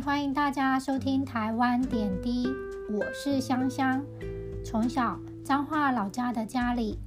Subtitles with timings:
[0.00, 2.46] 欢迎大家收听台湾点滴，
[2.88, 4.00] 我是香香。
[4.64, 6.98] 从小彰化老家的家里，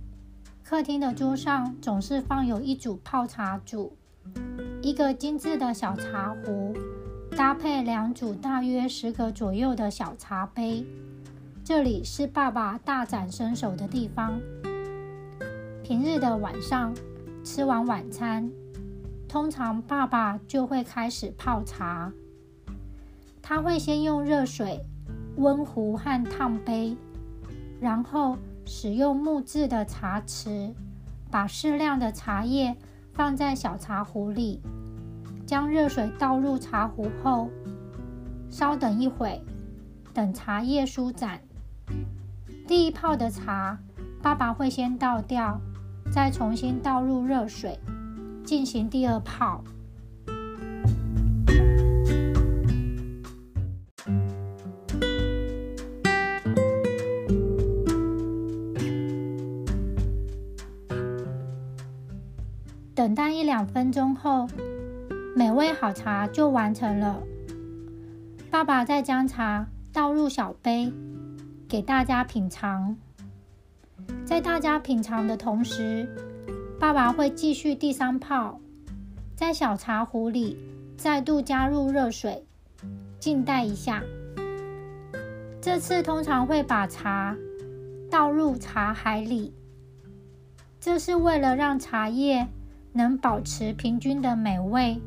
[0.61, 3.95] 客厅的桌上总是放有一组泡茶组，
[4.81, 6.75] 一个精致的小茶壶，
[7.35, 10.85] 搭配两组大约十个左右的小茶杯。
[11.63, 14.37] 这里是爸爸大展身手的地方。
[15.81, 16.93] 平日的晚上，
[17.41, 18.51] 吃完晚餐，
[19.29, 22.11] 通常爸爸就会开始泡茶。
[23.53, 24.81] 他会先用热水、
[25.35, 26.95] 温壶和烫杯，
[27.81, 30.73] 然后使用木质的茶匙，
[31.29, 32.73] 把适量的茶叶
[33.11, 34.61] 放在小茶壶里，
[35.45, 37.49] 将热水倒入茶壶后，
[38.49, 39.43] 稍等一会，
[40.13, 41.41] 等茶叶舒展。
[42.65, 43.77] 第一泡的茶，
[44.21, 45.59] 爸爸会先倒掉，
[46.09, 47.77] 再重新倒入热水，
[48.45, 49.61] 进行第二泡。
[63.01, 64.47] 等待一两分钟后，
[65.35, 67.19] 美味好茶就完成了。
[68.51, 70.93] 爸爸再将茶倒入小杯，
[71.67, 72.95] 给大家品尝。
[74.23, 76.07] 在大家品尝的同时，
[76.79, 78.61] 爸爸会继续第三泡，
[79.35, 80.55] 在小茶壶里
[80.95, 82.45] 再度加入热水，
[83.19, 84.03] 静待一下。
[85.59, 87.35] 这次通常会把茶
[88.11, 89.55] 倒入茶海里，
[90.79, 92.47] 这是为了让茶叶。
[92.93, 94.99] 能保持平均的美味，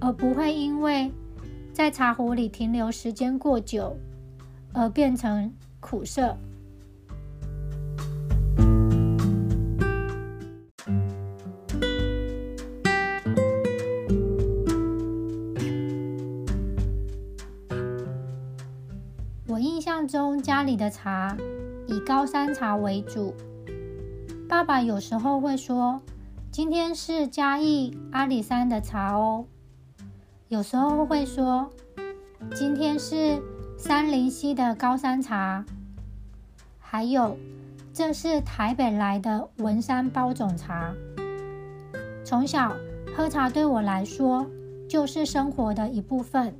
[0.00, 1.10] 而不会因为
[1.72, 3.96] 在茶壶里停留时间过久
[4.72, 6.36] 而变成苦涩。
[19.46, 21.36] 我印象中家里的茶
[21.86, 23.34] 以高山茶为主，
[24.48, 26.00] 爸爸有时候会说。
[26.52, 29.46] 今天是嘉义阿里山的茶哦，
[30.48, 31.70] 有时候会说
[32.54, 33.40] 今天是
[33.78, 35.64] 三林溪的高山茶，
[36.78, 37.38] 还有
[37.94, 40.92] 这是台北来的文山包种茶。
[42.22, 42.76] 从小
[43.16, 44.46] 喝茶对我来说
[44.86, 46.54] 就是生活的一部分。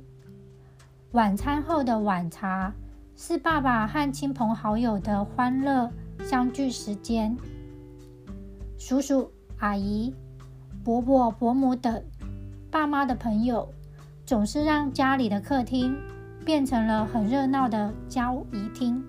[1.11, 2.73] 晚餐后的晚茶
[3.15, 5.91] 是爸爸和亲朋好友的欢乐
[6.23, 7.37] 相聚时间，
[8.79, 9.31] 叔叔。
[9.59, 10.13] 阿姨、
[10.83, 12.03] 伯伯、伯母等
[12.69, 13.67] 爸妈的朋友，
[14.25, 15.95] 总是让家里的客厅
[16.43, 19.03] 变成了很热闹的交谊厅。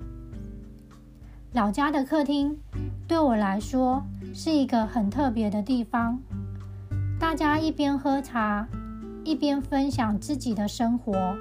[1.53, 2.59] 老家的客厅
[3.07, 6.21] 对我来说是一个很特别的地方，
[7.19, 8.67] 大家一边喝茶，
[9.25, 11.37] 一边分享自己的生活，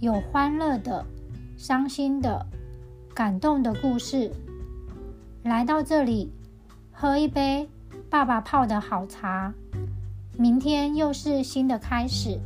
[0.00, 1.04] 有欢乐的、
[1.56, 2.46] 伤心的、
[3.12, 4.30] 感动的故事。
[5.42, 6.32] 来到这里，
[6.92, 7.68] 喝一杯。
[8.14, 9.52] 爸爸泡的好茶，
[10.38, 12.38] 明天又是新的开始。